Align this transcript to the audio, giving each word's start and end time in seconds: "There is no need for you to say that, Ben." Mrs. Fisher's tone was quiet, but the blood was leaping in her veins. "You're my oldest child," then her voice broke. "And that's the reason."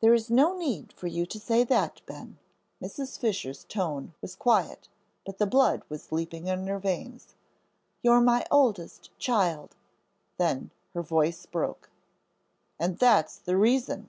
"There 0.00 0.14
is 0.14 0.30
no 0.30 0.56
need 0.56 0.90
for 0.94 1.06
you 1.06 1.26
to 1.26 1.38
say 1.38 1.64
that, 1.64 2.00
Ben." 2.06 2.38
Mrs. 2.80 3.18
Fisher's 3.18 3.64
tone 3.64 4.14
was 4.22 4.34
quiet, 4.34 4.88
but 5.26 5.36
the 5.36 5.44
blood 5.46 5.82
was 5.90 6.10
leaping 6.10 6.46
in 6.46 6.66
her 6.66 6.78
veins. 6.78 7.34
"You're 8.00 8.22
my 8.22 8.46
oldest 8.50 9.10
child," 9.18 9.76
then 10.38 10.70
her 10.94 11.02
voice 11.02 11.44
broke. 11.44 11.90
"And 12.80 12.98
that's 12.98 13.36
the 13.36 13.58
reason." 13.58 14.08